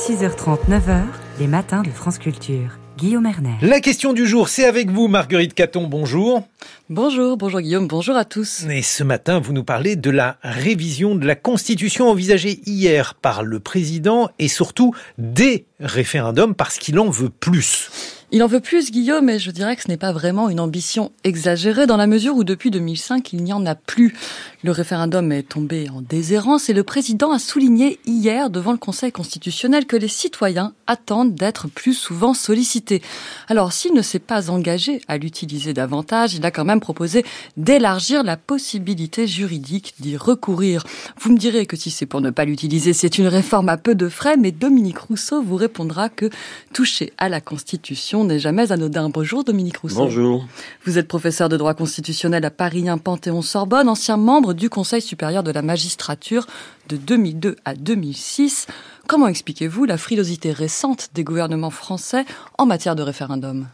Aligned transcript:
6h30, 0.00 0.60
9h, 0.70 1.02
les 1.40 1.46
matins 1.46 1.82
de 1.82 1.90
France 1.90 2.18
Culture. 2.18 2.78
Guillaume 2.96 3.26
Erner. 3.26 3.56
La 3.60 3.80
question 3.80 4.14
du 4.14 4.26
jour, 4.26 4.48
c'est 4.48 4.64
avec 4.64 4.88
vous, 4.88 5.08
Marguerite 5.08 5.52
Caton. 5.52 5.86
Bonjour. 5.88 6.48
Bonjour, 6.88 7.36
bonjour 7.36 7.60
Guillaume, 7.60 7.86
bonjour 7.86 8.16
à 8.16 8.24
tous. 8.24 8.64
Et 8.70 8.80
ce 8.80 9.04
matin, 9.04 9.40
vous 9.40 9.52
nous 9.52 9.62
parlez 9.62 9.96
de 9.96 10.08
la 10.08 10.38
révision 10.42 11.16
de 11.16 11.26
la 11.26 11.34
Constitution 11.34 12.08
envisagée 12.08 12.60
hier 12.64 13.12
par 13.12 13.42
le 13.42 13.60
président 13.60 14.30
et 14.38 14.48
surtout 14.48 14.94
des 15.18 15.66
référendums 15.80 16.54
parce 16.54 16.78
qu'il 16.78 16.98
en 16.98 17.10
veut 17.10 17.28
plus. 17.28 17.90
Il 18.32 18.44
en 18.44 18.46
veut 18.46 18.60
plus, 18.60 18.92
Guillaume, 18.92 19.24
mais 19.24 19.40
je 19.40 19.50
dirais 19.50 19.74
que 19.74 19.82
ce 19.82 19.88
n'est 19.88 19.96
pas 19.96 20.12
vraiment 20.12 20.48
une 20.48 20.60
ambition 20.60 21.10
exagérée 21.24 21.88
dans 21.88 21.96
la 21.96 22.06
mesure 22.06 22.36
où 22.36 22.44
depuis 22.44 22.70
2005, 22.70 23.32
il 23.32 23.42
n'y 23.42 23.52
en 23.52 23.66
a 23.66 23.74
plus. 23.74 24.14
Le 24.62 24.70
référendum 24.70 25.32
est 25.32 25.48
tombé 25.48 25.88
en 25.90 26.00
déshérence 26.00 26.70
et 26.70 26.72
le 26.72 26.84
président 26.84 27.32
a 27.32 27.40
souligné 27.40 27.98
hier 28.06 28.48
devant 28.48 28.70
le 28.70 28.78
Conseil 28.78 29.10
constitutionnel 29.10 29.84
que 29.84 29.96
les 29.96 30.06
citoyens 30.06 30.74
attendent 30.86 31.34
d'être 31.34 31.66
plus 31.66 31.92
souvent 31.92 32.32
sollicités. 32.32 33.02
Alors, 33.48 33.72
s'il 33.72 33.94
ne 33.94 34.02
s'est 34.02 34.20
pas 34.20 34.48
engagé 34.48 35.00
à 35.08 35.18
l'utiliser 35.18 35.74
davantage, 35.74 36.34
il 36.34 36.46
a 36.46 36.52
quand 36.52 36.64
même 36.64 36.78
proposé 36.78 37.24
d'élargir 37.56 38.22
la 38.22 38.36
possibilité 38.36 39.26
juridique 39.26 39.94
d'y 39.98 40.16
recourir. 40.16 40.84
Vous 41.18 41.32
me 41.32 41.38
direz 41.38 41.66
que 41.66 41.76
si 41.76 41.90
c'est 41.90 42.06
pour 42.06 42.20
ne 42.20 42.30
pas 42.30 42.44
l'utiliser, 42.44 42.92
c'est 42.92 43.18
une 43.18 43.26
réforme 43.26 43.68
à 43.68 43.76
peu 43.76 43.96
de 43.96 44.08
frais, 44.08 44.36
mais 44.36 44.52
Dominique 44.52 44.98
Rousseau 44.98 45.42
vous 45.42 45.56
répondra 45.56 46.08
que 46.08 46.30
toucher 46.72 47.12
à 47.18 47.28
la 47.28 47.40
Constitution 47.40 48.19
n'est 48.24 48.38
jamais 48.38 48.72
anodin. 48.72 49.08
Bonjour 49.08 49.44
Dominique 49.44 49.78
Rousseau. 49.78 50.04
Bonjour. 50.04 50.46
Vous 50.84 50.98
êtes 50.98 51.08
professeur 51.08 51.48
de 51.48 51.56
droit 51.56 51.74
constitutionnel 51.74 52.44
à 52.44 52.50
Paris 52.50 52.88
1 52.88 52.98
Panthéon-Sorbonne, 52.98 53.88
ancien 53.88 54.16
membre 54.16 54.52
du 54.52 54.70
Conseil 54.70 55.02
supérieur 55.02 55.42
de 55.42 55.50
la 55.50 55.62
magistrature 55.62 56.46
de 56.88 56.96
2002 56.96 57.56
à 57.64 57.74
2006. 57.74 58.66
Comment 59.06 59.28
expliquez-vous 59.28 59.84
la 59.84 59.96
frilosité 59.96 60.52
récente 60.52 61.08
des 61.14 61.24
gouvernements 61.24 61.70
français 61.70 62.24
en 62.58 62.66
matière 62.66 62.96
de 62.96 63.02
référendum? 63.02 63.66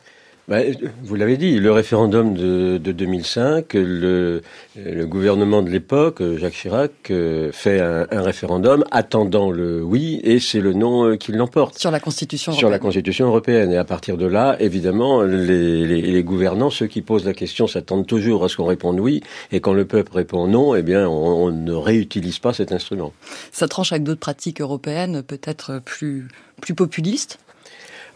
Bah, 0.48 0.58
vous 1.02 1.14
l'avez 1.16 1.36
dit, 1.36 1.58
le 1.58 1.72
référendum 1.72 2.34
de, 2.34 2.78
de 2.78 2.92
2005, 2.92 3.74
le, 3.74 4.42
le, 4.76 5.06
gouvernement 5.06 5.60
de 5.60 5.70
l'époque, 5.70 6.22
Jacques 6.36 6.52
Chirac, 6.52 6.92
euh, 7.10 7.50
fait 7.52 7.80
un, 7.80 8.06
un, 8.12 8.22
référendum 8.22 8.84
attendant 8.92 9.50
le 9.50 9.82
oui, 9.82 10.20
et 10.22 10.38
c'est 10.38 10.60
le 10.60 10.72
non 10.72 11.04
euh, 11.04 11.16
qui 11.16 11.32
l'emporte. 11.32 11.78
Sur 11.78 11.90
la 11.90 11.98
Constitution 11.98 12.52
européenne. 12.52 12.60
Sur 12.60 12.70
la 12.70 12.78
Constitution 12.78 13.26
européenne. 13.26 13.72
Et 13.72 13.76
à 13.76 13.84
partir 13.84 14.16
de 14.16 14.26
là, 14.26 14.56
évidemment, 14.60 15.22
les, 15.22 15.84
les, 15.84 16.00
les 16.00 16.22
gouvernants, 16.22 16.70
ceux 16.70 16.86
qui 16.86 17.02
posent 17.02 17.24
la 17.24 17.34
question, 17.34 17.66
s'attendent 17.66 18.06
toujours 18.06 18.44
à 18.44 18.48
ce 18.48 18.56
qu'on 18.56 18.66
réponde 18.66 19.00
oui, 19.00 19.22
et 19.50 19.58
quand 19.60 19.72
le 19.72 19.84
peuple 19.84 20.12
répond 20.14 20.46
non, 20.46 20.76
eh 20.76 20.82
bien, 20.82 21.08
on, 21.08 21.46
on 21.46 21.50
ne 21.50 21.72
réutilise 21.72 22.38
pas 22.38 22.52
cet 22.52 22.70
instrument. 22.70 23.12
Ça 23.50 23.66
tranche 23.66 23.90
avec 23.90 24.04
d'autres 24.04 24.20
pratiques 24.20 24.60
européennes, 24.60 25.24
peut-être 25.24 25.80
plus, 25.84 26.28
plus 26.60 26.74
populistes 26.74 27.40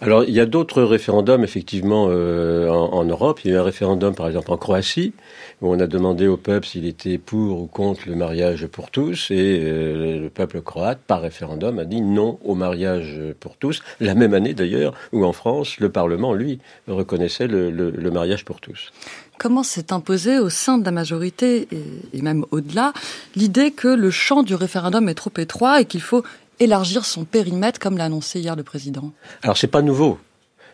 alors, 0.02 0.24
il 0.24 0.30
y 0.30 0.40
a 0.40 0.46
d'autres 0.46 0.82
référendums, 0.82 1.44
effectivement, 1.44 2.06
euh, 2.08 2.68
en, 2.68 3.04
Europe. 3.04 3.40
Il 3.44 3.50
y 3.50 3.52
a 3.52 3.56
eu 3.56 3.60
un 3.60 3.62
référendum, 3.62 4.14
par 4.14 4.28
exemple, 4.28 4.50
en 4.50 4.56
Croatie, 4.56 5.12
où 5.60 5.70
on 5.70 5.78
a 5.78 5.86
demandé 5.86 6.26
au 6.26 6.38
peuple 6.38 6.66
s'il 6.66 6.86
était 6.86 7.18
pour 7.18 7.60
ou 7.60 7.66
contre 7.66 8.02
le 8.06 8.14
mariage 8.14 8.66
pour 8.66 8.90
tous, 8.90 9.30
et 9.30 9.60
euh, 9.62 10.18
le 10.18 10.30
peuple 10.30 10.62
croate, 10.62 11.00
par 11.06 11.20
référendum, 11.20 11.78
a 11.78 11.84
dit 11.84 12.00
non 12.00 12.38
au 12.44 12.54
mariage 12.54 13.20
pour 13.40 13.58
tous. 13.58 13.82
La 14.00 14.14
même 14.14 14.32
année, 14.32 14.54
d'ailleurs, 14.54 14.94
où 15.12 15.22
en 15.22 15.34
France, 15.34 15.78
le 15.78 15.90
Parlement, 15.90 16.32
lui, 16.32 16.60
reconnaissait 16.88 17.46
le, 17.46 17.70
le, 17.70 18.10
mariage 18.10 18.44
pour 18.44 18.60
tous 18.60 18.92
comment 19.38 19.62
s'est 19.62 19.90
imposé 19.90 20.38
au 20.38 20.50
sein 20.50 20.76
de 20.76 20.84
la 20.84 20.90
majorité 20.90 21.66
et 22.12 22.20
même 22.20 22.44
au-delà 22.50 22.92
l'idée 23.36 23.70
que 23.70 23.88
le 23.88 24.10
champ 24.10 24.42
du 24.42 24.54
référendum 24.54 25.08
est 25.08 25.14
trop 25.14 25.32
étroit 25.38 25.80
et 25.80 25.86
qu'il 25.86 26.02
faut 26.02 26.22
élargir 26.60 27.04
son 27.04 27.24
périmètre, 27.24 27.80
comme 27.80 27.98
l'a 27.98 28.04
annoncé 28.04 28.40
hier 28.40 28.54
le 28.54 28.62
président 28.62 29.12
Alors, 29.42 29.56
c'est 29.56 29.66
pas 29.66 29.82
nouveau. 29.82 30.18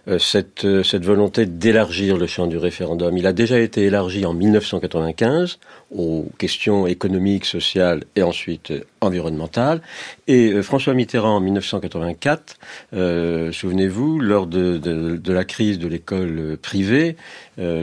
Euh, 0.08 0.20
cette, 0.20 0.64
euh, 0.64 0.84
cette 0.84 1.04
volonté 1.04 1.46
d'élargir 1.46 2.16
le 2.16 2.28
champ 2.28 2.46
du 2.46 2.58
référendum. 2.58 3.16
Il 3.16 3.26
a 3.26 3.32
déjà 3.32 3.58
été 3.58 3.82
élargi 3.82 4.24
en 4.24 4.34
1995 4.34 5.58
aux 5.90 6.26
questions 6.38 6.86
économiques, 6.86 7.44
sociales 7.44 8.04
et 8.14 8.22
ensuite 8.22 8.70
euh, 8.70 8.84
environnementales. 9.00 9.80
Et 10.28 10.52
euh, 10.52 10.62
François 10.62 10.94
Mitterrand 10.94 11.36
en 11.36 11.40
1984, 11.40 12.56
euh, 12.94 13.50
souvenez-vous, 13.50 14.20
lors 14.20 14.46
de, 14.46 14.78
de, 14.78 15.16
de, 15.16 15.32
la 15.32 15.44
crise 15.44 15.80
de 15.80 15.88
l'école 15.88 16.56
privée, 16.60 17.16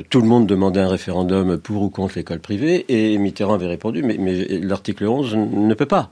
tout 0.10 0.22
le 0.22 0.28
monde 0.28 0.48
demandait 0.48 0.80
un 0.80 0.90
référendum 0.90 1.58
pour 1.58 1.82
ou 1.82 1.90
contre 1.90 2.16
l'école 2.16 2.40
privée 2.40 2.86
et 2.90 3.18
Mitterrand 3.18 3.56
avait 3.56 3.68
répondu 3.68 4.04
mais, 4.04 4.18
mais 4.20 4.46
l'article 4.60 5.06
11 5.06 5.36
ne 5.36 5.74
peut 5.74 5.88
pas. 5.88 6.12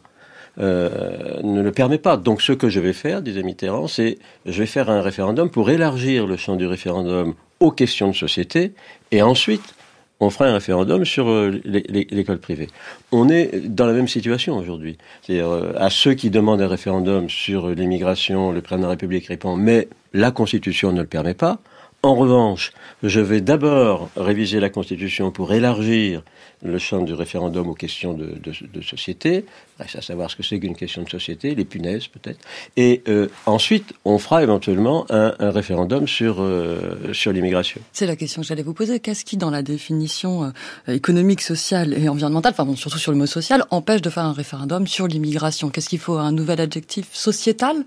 Euh, 0.60 1.42
ne 1.44 1.62
le 1.62 1.72
permet 1.72 1.98
pas. 1.98 2.18
Donc 2.18 2.42
ce 2.42 2.52
que 2.52 2.68
je 2.68 2.82
vais 2.82 2.92
faire, 2.94 3.22
disait 3.22 3.42
Mitterrand, 3.42 3.88
c'est 3.88 4.18
je 4.46 4.60
vais 4.60 4.66
faire 4.66 4.90
un 4.90 5.02
référendum 5.02 5.50
pour 5.50 5.70
élargir 5.70 6.28
le 6.28 6.36
champ 6.36 6.58
du 6.58 6.66
référendum 6.66 7.36
aux 7.62 7.72
questions 7.72 8.10
de 8.10 8.16
société, 8.16 8.74
et 9.12 9.22
ensuite 9.22 9.76
on 10.20 10.30
fera 10.30 10.50
un 10.50 10.54
référendum 10.54 11.06
sur 11.06 11.30
euh, 11.30 11.62
l'école 11.64 12.40
privée. 12.40 12.68
On 13.12 13.30
est 13.30 13.68
dans 13.68 13.86
la 13.86 13.94
même 13.94 14.08
situation 14.08 14.58
aujourd'hui. 14.58 14.98
C'est-à-dire 15.22 15.50
euh, 15.50 15.74
à 15.78 15.90
ceux 15.90 16.14
qui 16.14 16.30
demandent 16.30 16.62
un 16.62 16.68
référendum 16.68 17.30
sur 17.30 17.70
l'immigration, 17.70 18.52
le 18.52 18.62
président 18.62 18.82
de 18.82 18.88
la 18.88 18.92
République 18.92 19.28
répond 19.28 19.56
mais 19.56 19.88
la 20.14 20.32
Constitution 20.32 20.92
ne 20.92 21.02
le 21.02 21.08
permet 21.08 21.34
pas. 21.34 21.60
En 22.04 22.16
revanche, 22.16 22.72
je 23.04 23.20
vais 23.20 23.42
d'abord 23.42 24.10
réviser 24.18 24.60
la 24.60 24.70
Constitution 24.70 25.30
pour 25.30 25.54
élargir 25.54 26.24
le 26.64 26.80
champ 26.80 27.04
du 27.04 27.14
référendum 27.14 27.70
aux 27.70 27.76
questions 27.76 28.14
de, 28.14 28.26
de, 28.42 28.54
de 28.74 28.82
société, 28.82 29.46
à 29.78 30.02
savoir 30.02 30.32
ce 30.32 30.36
que 30.36 30.42
c'est 30.42 30.60
qu'une 30.60 30.76
question 30.76 31.04
de 31.04 31.10
société, 31.10 31.54
les 31.54 31.66
punaises 31.66 32.08
peut-être, 32.08 32.40
et 32.76 33.04
euh, 33.08 33.28
ensuite 33.46 33.94
on 34.04 34.18
fera 34.18 34.42
éventuellement 34.42 35.06
un, 35.12 35.36
un 35.38 35.52
référendum 35.52 36.08
sur, 36.08 36.38
euh, 36.40 37.14
sur 37.14 37.32
l'immigration. 37.34 37.82
C'est 37.94 38.08
la 38.08 38.16
question 38.16 38.42
que 38.42 38.48
j'allais 38.48 38.64
vous 38.64 38.74
poser. 38.74 39.00
Qu'est-ce 39.00 39.24
qui, 39.24 39.38
dans 39.38 39.52
la 39.52 39.62
définition 39.62 40.46
euh, 40.88 40.94
économique, 40.94 41.42
sociale 41.42 41.94
et 41.94 42.10
environnementale, 42.10 42.54
enfin 42.54 42.66
bon, 42.66 42.76
surtout 42.76 43.00
sur 43.00 43.12
le 43.12 43.18
mot 43.20 43.28
social, 43.28 43.64
empêche 43.70 44.02
de 44.02 44.10
faire 44.10 44.26
un 44.26 44.34
référendum 44.34 44.88
sur 44.88 45.06
l'immigration? 45.08 45.70
Qu'est-ce 45.70 45.90
qu'il 45.90 46.00
faut? 46.00 46.18
Un 46.18 46.32
nouvel 46.32 46.62
adjectif 46.62 47.10
sociétal? 47.12 47.78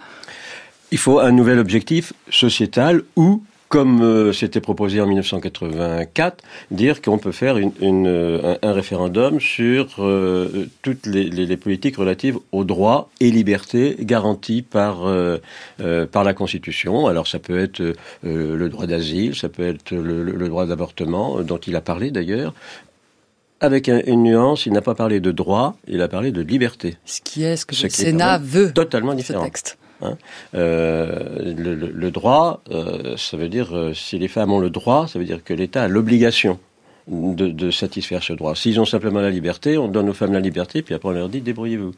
Il 0.93 0.99
faut 0.99 1.19
un 1.19 1.33
nouvel 1.33 1.59
objectif 1.59 2.13
sociétal 2.31 3.03
ou 3.17 3.43
comme 3.69 4.03
euh, 4.03 4.33
c'était 4.33 4.61
proposé 4.61 5.01
en 5.01 5.07
1984, 5.07 6.45
dire 6.71 7.03
qu'on 7.03 7.19
peut 7.19 7.33
faire 7.33 7.57
une, 7.59 7.73
une, 7.81 8.07
un, 8.07 8.59
un, 8.63 8.73
référendum 8.73 9.41
sur 9.41 9.97
euh, 9.99 10.69
toutes 10.83 11.07
les, 11.07 11.25
les, 11.25 11.47
les, 11.47 11.57
politiques 11.57 11.97
relatives 11.97 12.39
aux 12.53 12.65
droits 12.65 13.09
et 13.21 13.31
libertés 13.31 13.97
garantis 14.01 14.63
par, 14.63 15.07
euh, 15.07 15.39
euh 15.81 16.07
par 16.07 16.25
la 16.25 16.35
Constitution. 16.35 17.07
Alors 17.07 17.27
ça 17.27 17.39
peut 17.39 17.59
être 17.59 17.81
euh, 17.81 17.95
le 18.23 18.69
droit 18.69 18.87
d'asile, 18.87 19.35
ça 19.35 19.49
peut 19.49 19.67
être 19.67 19.93
le, 19.93 20.23
le 20.23 20.49
droit 20.49 20.67
d'avortement, 20.67 21.41
dont 21.41 21.59
il 21.59 21.75
a 21.75 21.81
parlé 21.81 22.11
d'ailleurs, 22.11 22.55
avec 23.61 23.89
un, 23.89 24.03
une 24.07 24.23
nuance, 24.23 24.67
il 24.67 24.73
n'a 24.73 24.83
pas 24.83 24.95
parlé 24.95 25.21
de 25.21 25.33
droit, 25.33 25.77
il 25.89 26.03
a 26.03 26.09
parlé 26.09 26.33
de 26.33 26.43
liberté. 26.43 26.97
Ce 27.05 27.21
qui 27.21 27.45
est 27.45 27.57
ce 27.57 27.67
que 27.67 27.75
ce 27.75 27.85
le 27.85 27.91
Sénat 27.91 28.39
veut. 28.39 28.73
Totalement 28.73 29.15
différent. 29.15 29.41
Ce 29.41 29.47
texte. 29.47 29.79
Hein 30.05 30.17
euh, 30.55 31.55
le, 31.57 32.11
droit, 32.11 32.63
euh, 32.71 33.17
ça 33.17 33.37
veut 33.37 33.49
dire, 33.49 33.77
euh, 33.77 33.95
si 33.95 34.19
les 34.19 34.29
femmes 34.29 34.53
ont 34.53 34.61
le 34.61 34.71
droit, 34.71 35.09
ça 35.09 35.19
veut 35.19 35.25
dire 35.25 35.43
que 35.43 35.55
l'État 35.55 35.83
a 35.83 35.89
l'obligation 35.89 36.59
de, 37.07 37.49
de, 37.49 37.71
satisfaire 37.71 38.23
ce 38.23 38.33
droit. 38.33 38.55
S'ils 38.55 38.81
ont 38.81 38.85
simplement 38.85 39.21
la 39.21 39.31
liberté, 39.31 39.77
on 39.77 39.89
donne 39.89 40.09
aux 40.09 40.15
femmes 40.15 40.33
la 40.33 40.41
liberté, 40.41 40.83
puis 40.83 40.95
après 40.95 41.09
on 41.11 41.13
leur 41.13 41.29
dit 41.29 41.41
débrouillez-vous. 41.41 41.93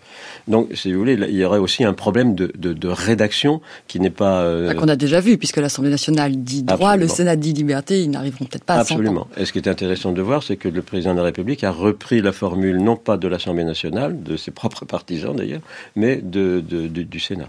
Donc, 0.49 0.71
si 0.75 0.93
vous 0.93 0.99
voulez, 0.99 1.15
il 1.15 1.37
y 1.37 1.45
aurait 1.45 1.59
aussi 1.59 1.85
un 1.85 1.93
problème 1.93 2.35
de, 2.35 2.51
de, 2.57 2.73
de 2.73 2.89
rédaction 2.89 3.61
qui 3.87 4.01
n'est 4.01 4.11
pas. 4.11 4.43
Euh... 4.43 4.69
Ah, 4.71 4.75
qu'on 4.75 4.89
a 4.89 4.97
déjà 4.97 5.21
vu, 5.21 5.39
puisque 5.39 5.59
l'Assemblée 5.59 5.91
nationale 5.91 6.37
dit 6.37 6.63
droit, 6.63 6.91
Absolument. 6.91 6.97
le 6.97 7.09
Sénat 7.09 7.37
dit 7.37 7.53
liberté, 7.53 8.03
ils 8.03 8.11
n'arriveront 8.11 8.47
peut-être 8.47 8.65
pas 8.65 8.75
à 8.75 8.81
Absolument. 8.81 9.29
Et 9.37 9.45
ce 9.45 9.53
qui 9.53 9.59
est 9.59 9.69
intéressant 9.69 10.13
de 10.13 10.23
voir, 10.23 10.43
c'est 10.43 10.57
que 10.57 10.69
le 10.69 10.83
président 10.83 11.13
de 11.13 11.19
la 11.19 11.25
République 11.25 11.63
a 11.63 11.71
repris 11.71 12.21
la 12.21 12.33
formule 12.33 12.79
non 12.79 12.97
pas 12.97 13.17
de 13.17 13.29
l'Assemblée 13.29 13.65
nationale, 13.65 14.23
de 14.23 14.37
ses 14.37 14.51
propres 14.51 14.85
partisans 14.87 15.35
d'ailleurs, 15.37 15.63
mais 15.95 16.17
de, 16.17 16.61
du 16.61 17.21
Sénat. 17.21 17.49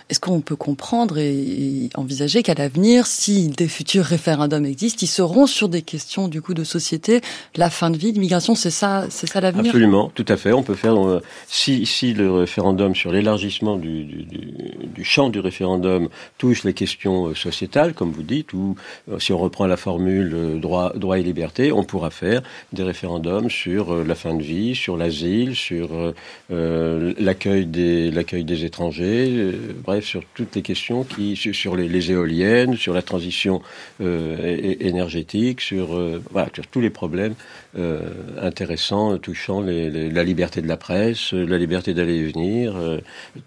Est-ce 0.11 0.19
qu'on 0.19 0.41
peut 0.41 0.57
comprendre 0.57 1.17
et, 1.19 1.89
envisager 1.95 2.43
qu'à 2.43 2.53
l'avenir, 2.53 3.07
si 3.07 3.47
des 3.47 3.69
futurs 3.69 4.03
référendums 4.03 4.65
existent, 4.65 4.99
ils 5.03 5.07
seront 5.07 5.47
sur 5.47 5.69
des 5.69 5.83
questions 5.83 6.27
du 6.27 6.41
coup 6.41 6.53
de 6.53 6.65
société, 6.65 7.21
la 7.55 7.69
fin 7.69 7.89
de 7.89 7.97
vie, 7.97 8.11
l'immigration, 8.11 8.53
c'est 8.53 8.71
ça, 8.71 9.05
c'est 9.09 9.25
ça 9.25 9.39
l'avenir? 9.39 9.67
Absolument, 9.67 10.11
tout 10.13 10.25
à 10.27 10.35
fait. 10.35 10.51
On 10.51 10.63
peut 10.63 10.75
faire 10.75 11.01
euh, 11.01 11.21
si, 11.47 11.85
si 11.85 12.13
le 12.13 12.29
référendum 12.29 12.93
sur 12.93 13.13
l'élargissement 13.13 13.77
du, 13.77 14.27
champ 15.01 15.29
du 15.29 15.39
référendum 15.39 16.09
touche 16.37 16.65
les 16.65 16.73
questions 16.73 17.27
euh, 17.27 17.33
sociétales, 17.33 17.93
comme 17.93 18.11
vous 18.11 18.23
dites, 18.23 18.51
ou 18.51 18.75
euh, 19.09 19.17
si 19.17 19.31
on 19.31 19.37
reprend 19.37 19.65
la 19.65 19.77
formule 19.77 20.59
droit, 20.59 20.91
droit 20.93 21.19
et 21.19 21.23
liberté, 21.23 21.71
on 21.71 21.85
pourra 21.85 22.09
faire 22.09 22.41
des 22.73 22.83
référendums 22.83 23.49
sur 23.49 24.03
la 24.03 24.15
fin 24.15 24.33
de 24.33 24.43
vie, 24.43 24.75
sur 24.75 24.97
l'asile, 24.97 25.55
sur 25.55 26.13
l'accueil 26.49 27.65
des 27.65 28.11
l'accueil 28.11 28.43
des 28.43 28.65
étrangers, 28.65 29.53
bref 29.85 30.00
sur 30.01 30.23
toutes 30.33 30.55
les 30.55 30.61
questions 30.61 31.03
qui, 31.03 31.35
sur 31.35 31.75
les, 31.75 32.11
éoliennes, 32.11 32.75
sur 32.75 32.93
la 32.93 33.01
transition 33.01 33.61
énergétique, 33.99 35.61
sur, 35.61 35.99
voilà, 36.31 36.49
sur 36.53 36.67
tous 36.67 36.81
les 36.81 36.89
problèmes 36.89 37.35
intéressants 38.41 39.17
touchant 39.17 39.61
la 39.61 40.23
liberté 40.23 40.61
de 40.61 40.67
la 40.67 40.77
presse, 40.77 41.33
la 41.33 41.57
liberté 41.57 41.93
d'aller 41.93 42.15
et 42.15 42.27
venir, 42.31 42.75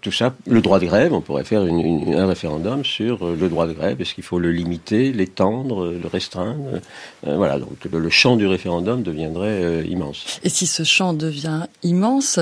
tout 0.01 0.11
ça, 0.11 0.33
le 0.47 0.61
droit 0.61 0.79
de 0.79 0.85
grève. 0.85 1.13
On 1.13 1.21
pourrait 1.21 1.43
faire 1.43 1.61
un 1.61 2.25
référendum 2.25 2.83
sur 2.83 3.27
le 3.27 3.49
droit 3.49 3.67
de 3.67 3.73
grève. 3.73 4.01
Est-ce 4.01 4.13
qu'il 4.13 4.23
faut 4.23 4.39
le 4.39 4.51
limiter, 4.51 5.11
l'étendre, 5.11 5.91
le 5.91 6.07
restreindre 6.07 6.79
Voilà. 7.23 7.59
Donc 7.59 7.85
le, 7.91 8.09
champ 8.09 8.35
du 8.35 8.47
référendum 8.47 9.03
deviendrait 9.03 9.83
immense. 9.85 10.39
Et 10.43 10.49
si 10.49 10.67
ce 10.67 10.83
champ 10.83 11.13
devient 11.13 11.65
immense, 11.83 12.39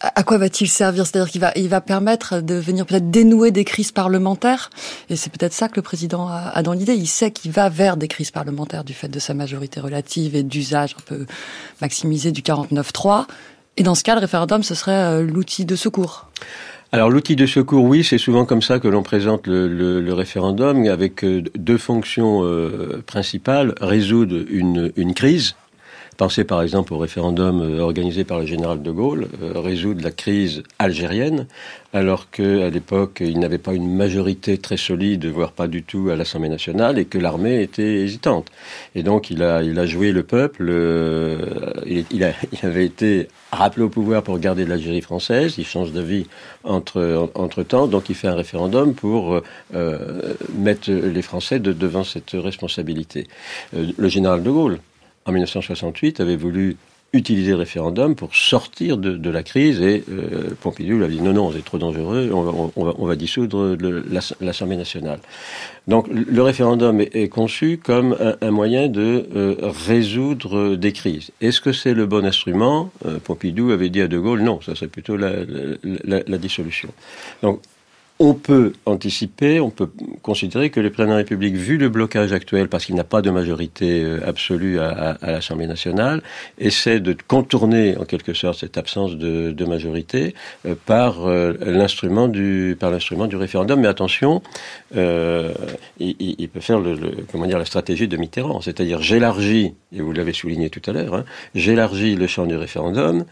à 0.00 0.22
quoi 0.22 0.38
va-t-il 0.38 0.68
servir? 0.68 1.06
C'est-à-dire 1.06 1.30
qu'il 1.30 1.40
va, 1.40 1.52
il 1.56 1.68
va 1.68 1.80
permettre 1.80 2.40
de 2.40 2.54
venir 2.54 2.86
peut-être 2.86 3.07
dénouer 3.10 3.50
des 3.50 3.64
crises 3.64 3.92
parlementaires. 3.92 4.70
Et 5.10 5.16
c'est 5.16 5.30
peut-être 5.30 5.52
ça 5.52 5.68
que 5.68 5.76
le 5.76 5.82
président 5.82 6.28
a, 6.28 6.62
dans 6.62 6.72
l'idée. 6.72 6.94
Il 6.94 7.06
sait 7.06 7.30
qu'il 7.30 7.50
va 7.50 7.68
vers 7.68 7.96
des 7.96 8.08
crises 8.08 8.30
parlementaires 8.30 8.84
du 8.84 8.94
fait 8.94 9.08
de 9.08 9.18
sa 9.18 9.34
majorité 9.34 9.80
relative 9.80 10.36
et 10.36 10.42
d'usage 10.42 10.94
un 10.98 11.02
peu 11.04 11.26
maximisé 11.80 12.32
du 12.32 12.42
49-3. 12.42 13.26
Et 13.76 13.82
dans 13.82 13.94
ce 13.94 14.02
cas, 14.02 14.14
le 14.14 14.20
référendum, 14.20 14.62
ce 14.62 14.74
serait 14.74 14.92
euh, 14.92 15.22
l'outil 15.22 15.64
de 15.64 15.76
secours. 15.76 16.28
Alors 16.90 17.10
l'outil 17.10 17.36
de 17.36 17.46
secours, 17.46 17.84
oui, 17.84 18.02
c'est 18.02 18.18
souvent 18.18 18.46
comme 18.46 18.62
ça 18.62 18.80
que 18.80 18.88
l'on 18.88 19.02
présente 19.02 19.46
le, 19.46 20.12
référendum, 20.12 20.86
avec 20.86 21.22
euh, 21.22 21.42
deux 21.54 21.76
fonctions 21.76 22.42
euh, 22.44 23.02
principales 23.06 23.74
résoudre 23.80 24.36
une, 24.48 24.90
une 24.96 25.12
crise, 25.12 25.54
Pensez 26.18 26.42
par 26.42 26.62
exemple 26.62 26.92
au 26.94 26.98
référendum 26.98 27.62
euh, 27.62 27.78
organisé 27.78 28.24
par 28.24 28.40
le 28.40 28.44
général 28.44 28.82
de 28.82 28.90
Gaulle, 28.90 29.28
euh, 29.40 29.60
résoudre 29.60 30.02
la 30.02 30.10
crise 30.10 30.64
algérienne, 30.80 31.46
alors 31.92 32.28
qu'à 32.28 32.70
l'époque, 32.70 33.18
il 33.20 33.38
n'avait 33.38 33.58
pas 33.58 33.72
une 33.72 33.94
majorité 33.94 34.58
très 34.58 34.76
solide, 34.76 35.26
voire 35.26 35.52
pas 35.52 35.68
du 35.68 35.84
tout 35.84 36.10
à 36.10 36.16
l'Assemblée 36.16 36.48
nationale, 36.48 36.98
et 36.98 37.04
que 37.04 37.18
l'armée 37.18 37.62
était 37.62 38.02
hésitante. 38.02 38.48
Et 38.96 39.04
donc 39.04 39.30
il 39.30 39.44
a, 39.44 39.86
joué 39.86 40.10
le 40.10 40.24
peuple, 40.24 40.66
euh, 40.68 41.72
il, 41.86 42.24
avait 42.64 42.84
été 42.84 43.28
rappelé 43.52 43.84
au 43.84 43.88
pouvoir 43.88 44.24
pour 44.24 44.40
garder 44.40 44.66
l'Algérie 44.66 45.02
française, 45.02 45.54
il 45.56 45.66
change 45.66 45.92
d'avis 45.92 46.26
entre, 46.64 47.30
entre 47.36 47.62
temps, 47.62 47.86
donc 47.86 48.08
il 48.08 48.16
fait 48.16 48.26
un 48.26 48.34
référendum 48.34 48.92
pour 48.92 49.40
mettre 50.52 50.90
les 50.90 51.22
Français 51.22 51.60
devant 51.60 52.02
cette 52.02 52.32
responsabilité. 52.32 53.28
le 53.72 54.08
général 54.08 54.42
de 54.42 54.50
Gaulle, 54.50 54.80
en 55.28 55.32
1968, 55.32 56.20
avait 56.20 56.36
voulu 56.36 56.76
utiliser 57.14 57.52
le 57.52 57.56
référendum 57.56 58.14
pour 58.14 58.34
sortir 58.34 58.98
de, 58.98 59.30
la 59.30 59.42
crise 59.42 59.80
et 59.80 60.04
euh, 60.10 60.50
Pompidou 60.60 60.98
lui 60.98 61.04
a 61.04 61.08
dit 61.08 61.22
non, 61.22 61.32
non, 61.32 61.52
c'est 61.52 61.64
trop 61.64 61.78
dangereux, 61.78 62.30
on 62.32 63.06
va, 63.06 63.16
dissoudre 63.16 63.76
l'Assemblée 64.40 64.76
nationale. 64.76 65.20
Donc 65.86 66.06
le 66.10 66.42
référendum 66.42 67.00
est, 67.00 67.28
conçu 67.30 67.80
comme 67.82 68.14
un, 68.42 68.50
moyen 68.50 68.88
de 68.88 69.26
euh, 69.34 69.56
résoudre 69.86 70.76
des 70.76 70.92
crises. 70.92 71.30
Est-ce 71.40 71.62
que 71.62 71.72
c'est 71.72 71.94
le 71.94 72.04
bon 72.04 72.26
instrument? 72.26 72.90
Euh, 73.06 73.18
Pompidou 73.18 73.70
avait 73.70 73.88
dit 73.88 74.02
à 74.02 74.08
De 74.08 74.18
Gaulle 74.18 74.42
non, 74.42 74.60
ça 74.60 74.74
serait 74.74 74.88
plutôt 74.88 75.16
la, 75.16 75.32
dissolution. 76.38 76.90
On 78.20 78.34
peut 78.34 78.72
anticiper, 78.84 79.60
on 79.60 79.70
peut 79.70 79.90
considérer 80.22 80.70
que 80.70 80.80
le 80.80 80.90
président 80.90 81.10
de 81.10 81.12
la 81.12 81.18
République, 81.18 81.54
vu 81.54 81.78
le 81.78 81.88
blocage 81.88 82.32
actuel, 82.32 82.68
parce 82.68 82.84
qu'il 82.84 82.96
n'a 82.96 83.04
pas 83.04 83.22
de 83.22 83.30
majorité 83.30 84.02
euh, 84.02 84.26
absolue 84.26 84.80
à, 84.80 85.16
l'Assemblée 85.22 85.68
nationale, 85.68 86.22
essaie 86.58 86.98
de 86.98 87.16
contourner 87.26 87.96
en 87.96 88.04
quelque 88.04 88.34
sorte 88.34 88.58
cette 88.58 88.76
absence 88.76 89.16
de, 89.16 89.64
majorité 89.64 90.34
euh, 90.66 90.74
par 90.86 91.26
euh, 91.26 91.52
l'instrument 91.60 92.26
du 92.26 92.76
par 92.78 92.90
l'instrument 92.90 93.26
du 93.26 93.36
référendum. 93.36 93.80
Mais 93.80 93.88
attention, 93.88 94.42
il, 94.94 96.48
peut 96.52 96.60
faire 96.60 96.80
la 96.80 97.64
stratégie 97.64 98.08
de 98.08 98.16
Mitterrand, 98.16 98.60
c'est-à-dire 98.60 99.00
j'élargis 99.00 99.74
et 99.92 100.00
vous 100.00 100.12
l'avez 100.12 100.32
souligné 100.32 100.70
tout 100.70 100.82
à 100.90 100.92
l'heure, 100.92 101.14
hein, 101.14 101.24
j'élargis 101.54 102.16
le 102.16 102.26
champ 102.26 102.46
du 102.46 102.56
référendum, 102.56 103.24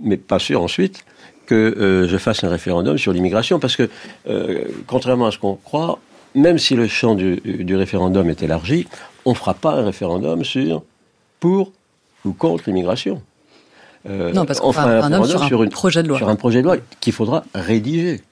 mais 0.00 0.16
pas 0.16 0.38
sûr 0.38 0.62
ensuite 0.62 1.04
que 1.46 1.54
euh, 1.54 2.08
je 2.08 2.16
fasse 2.16 2.44
un 2.44 2.48
référendum 2.48 2.98
sur 2.98 3.12
l'immigration, 3.12 3.58
parce 3.58 3.76
que, 3.76 3.88
euh, 4.28 4.64
contrairement 4.86 5.26
à 5.26 5.30
ce 5.30 5.38
qu'on 5.38 5.54
croit, 5.54 5.98
même 6.34 6.58
si 6.58 6.74
le 6.74 6.86
champ 6.86 7.14
du, 7.14 7.76
référendum 7.76 8.28
est 8.30 8.42
élargi, 8.42 8.86
on 9.24 9.30
ne 9.30 9.36
fera 9.36 9.54
pas 9.54 9.72
un 9.72 9.84
référendum 9.84 10.44
sur 10.44 10.82
pour 11.40 11.72
ou 12.24 12.32
contre 12.32 12.64
l'immigration. 12.66 13.22
Euh, 14.08 14.32
non, 14.32 14.46
parce 14.46 14.60
qu'on 14.60 14.72
fera 14.72 14.84
un 14.84 15.00
référendum 15.00 15.38
sur, 15.48 15.62
un 15.62 15.66
projet 15.68 16.02
de 16.02 16.08
loi. 16.08 16.18
Sur 16.18 16.28
un 16.28 16.36
projet 16.36 16.60
de 16.60 16.64
loi 16.64 16.76
qu'il 17.00 17.12
faudra 17.12 17.44
rédiger. 17.54 18.22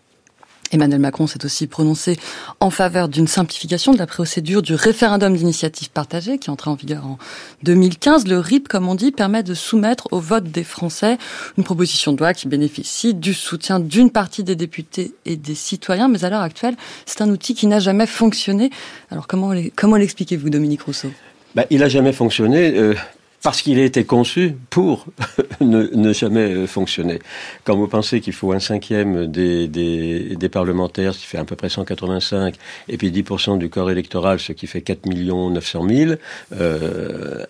Emmanuel 0.72 1.00
Macron 1.00 1.26
s'est 1.26 1.44
aussi 1.44 1.66
prononcé 1.66 2.16
en 2.60 2.70
faveur 2.70 3.08
d'une 3.08 3.26
simplification 3.26 3.92
de 3.92 3.98
la 3.98 4.06
procédure 4.06 4.62
du 4.62 4.74
référendum 4.74 5.36
d'initiative 5.36 5.90
partagée 5.90 6.38
qui 6.38 6.48
est 6.48 6.52
entré 6.52 6.70
en 6.70 6.74
vigueur 6.74 7.06
en 7.06 7.18
2015. 7.64 8.26
Le 8.28 8.38
RIP, 8.38 8.68
comme 8.68 8.88
on 8.88 8.94
dit, 8.94 9.10
permet 9.10 9.42
de 9.42 9.54
soumettre 9.54 10.08
au 10.12 10.20
vote 10.20 10.44
des 10.44 10.64
Français 10.64 11.18
une 11.58 11.64
proposition 11.64 12.12
de 12.12 12.18
loi 12.18 12.34
qui 12.34 12.48
bénéficie 12.48 13.14
du 13.14 13.34
soutien 13.34 13.80
d'une 13.80 14.10
partie 14.10 14.44
des 14.44 14.56
députés 14.56 15.14
et 15.26 15.36
des 15.36 15.54
citoyens. 15.54 16.08
Mais 16.08 16.24
à 16.24 16.30
l'heure 16.30 16.42
actuelle, 16.42 16.76
c'est 17.06 17.22
un 17.22 17.30
outil 17.30 17.54
qui 17.54 17.66
n'a 17.66 17.80
jamais 17.80 18.06
fonctionné. 18.06 18.70
Alors 19.10 19.26
comment, 19.26 19.52
comment 19.76 19.96
l'expliquez-vous, 19.96 20.50
Dominique 20.50 20.82
Rousseau? 20.82 21.10
Bah, 21.54 21.64
il 21.70 21.80
n'a 21.80 21.88
jamais 21.88 22.12
fonctionné 22.12 22.76
euh, 22.76 22.94
parce 23.42 23.62
qu'il 23.62 23.78
a 23.78 23.84
été 23.84 24.04
conçu 24.04 24.54
pour 24.68 25.06
ne, 25.60 26.12
jamais 26.12 26.66
fonctionner. 26.66 27.20
Quand 27.64 27.76
vous 27.76 27.88
pensez 27.88 28.20
qu'il 28.20 28.32
faut 28.32 28.52
un 28.52 28.60
cinquième 28.60 29.26
des, 29.26 29.68
des, 29.68 30.48
parlementaires, 30.48 31.14
ce 31.14 31.20
qui 31.20 31.26
fait 31.26 31.38
à 31.38 31.44
peu 31.44 31.56
près 31.56 31.68
185, 31.68 32.54
et 32.88 32.96
puis 32.96 33.10
10% 33.10 33.58
du 33.58 33.70
corps 33.70 33.90
électoral, 33.90 34.40
ce 34.40 34.52
qui 34.52 34.66
fait 34.66 34.82
4 34.82 35.06
900 35.06 35.88
000, 35.88 36.12
euh, 36.52 37.44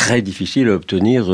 très 0.00 0.22
difficile 0.22 0.68
à 0.68 0.72
obtenir 0.72 1.26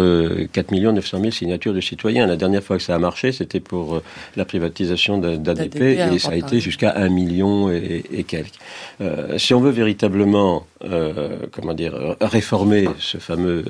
4 0.52 0.72
900 0.72 1.20
000 1.20 1.30
signatures 1.30 1.72
de 1.72 1.80
citoyens. 1.80 2.26
La 2.26 2.36
dernière 2.36 2.64
fois 2.64 2.78
que 2.78 2.82
ça 2.82 2.96
a 2.96 2.98
marché, 2.98 3.30
c'était 3.30 3.60
pour 3.60 3.94
euh, 3.94 4.02
la 4.34 4.44
privatisation 4.44 5.18
d'ADP 5.18 5.80
et 5.80 6.18
ça 6.18 6.30
a 6.30 6.34
été 6.34 6.58
jusqu'à 6.58 6.90
1 6.96 7.08
million 7.08 7.70
et, 7.70 8.24
quelques. 8.26 8.58
Euh, 9.00 9.38
si 9.38 9.54
on 9.54 9.60
veut 9.60 9.70
véritablement, 9.70 10.66
euh, 10.84 11.38
comment 11.52 11.74
dire, 11.74 12.16
réformer 12.20 12.88
ce 12.98 13.18
fameux 13.18 13.64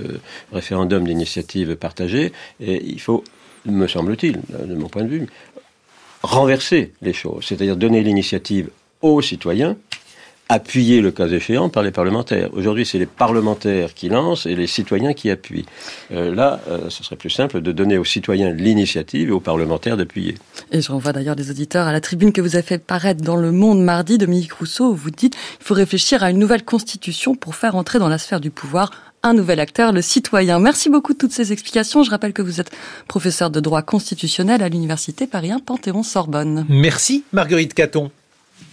référendum 0.50 1.06
d'initiative 1.06 1.76
partagée, 1.76 2.32
et 2.58 2.82
il 2.82 3.00
faut, 3.00 3.22
me 3.66 3.86
semble-t-il, 3.86 4.40
de 4.48 4.74
mon 4.74 4.88
point 4.88 5.02
de 5.02 5.08
vue, 5.08 5.26
renverser 6.22 6.94
les 7.02 7.12
choses, 7.12 7.44
c'est-à-dire 7.44 7.76
donner 7.76 8.02
l'initiative 8.02 8.70
aux 9.02 9.20
citoyens 9.20 9.76
appuyé 10.48 11.00
le 11.00 11.10
cas 11.10 11.26
échéant 11.26 11.68
par 11.68 11.82
les 11.82 11.90
parlementaires. 11.90 12.50
Aujourd'hui, 12.52 12.86
c'est 12.86 12.98
les 12.98 13.06
parlementaires 13.06 13.94
qui 13.94 14.08
lancent 14.08 14.46
et 14.46 14.54
les 14.54 14.66
citoyens 14.66 15.12
qui 15.12 15.30
appuient. 15.30 15.66
Euh, 16.12 16.34
là, 16.34 16.60
euh, 16.68 16.88
ce 16.88 17.02
serait 17.02 17.16
plus 17.16 17.30
simple 17.30 17.60
de 17.60 17.72
donner 17.72 17.98
aux 17.98 18.04
citoyens 18.04 18.50
l'initiative 18.50 19.28
et 19.28 19.32
aux 19.32 19.40
parlementaires 19.40 19.96
d'appuyer. 19.96 20.36
Et 20.70 20.80
je 20.80 20.92
renvoie 20.92 21.12
d'ailleurs 21.12 21.36
des 21.36 21.50
auditeurs 21.50 21.86
à 21.86 21.92
la 21.92 22.00
tribune 22.00 22.32
que 22.32 22.40
vous 22.40 22.54
avez 22.54 22.62
fait 22.62 22.78
paraître 22.78 23.22
dans 23.22 23.36
Le 23.36 23.50
Monde 23.50 23.82
mardi, 23.82 24.18
Dominique 24.18 24.52
Rousseau, 24.52 24.90
où 24.90 24.94
vous 24.94 25.10
dites 25.10 25.34
qu'il 25.34 25.64
faut 25.64 25.74
réfléchir 25.74 26.22
à 26.22 26.30
une 26.30 26.38
nouvelle 26.38 26.64
constitution 26.64 27.34
pour 27.34 27.56
faire 27.56 27.74
entrer 27.74 27.98
dans 27.98 28.08
la 28.08 28.18
sphère 28.18 28.40
du 28.40 28.50
pouvoir 28.50 28.92
un 29.22 29.34
nouvel 29.34 29.58
acteur, 29.58 29.92
le 29.92 30.02
citoyen. 30.02 30.60
Merci 30.60 30.88
beaucoup 30.88 31.12
de 31.12 31.18
toutes 31.18 31.32
ces 31.32 31.52
explications. 31.52 32.04
Je 32.04 32.10
rappelle 32.10 32.32
que 32.32 32.42
vous 32.42 32.60
êtes 32.60 32.70
professeur 33.08 33.50
de 33.50 33.58
droit 33.58 33.82
constitutionnel 33.82 34.62
à 34.62 34.68
l'Université 34.68 35.26
Paris 35.26 35.50
1 35.50 35.58
Panthéon-Sorbonne. 35.58 36.66
Merci 36.68 37.24
Marguerite 37.32 37.74
Caton. 37.74 38.12